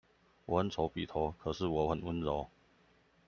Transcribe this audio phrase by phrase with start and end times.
[0.47, 2.49] 我很醜比頭，可是我很溫柔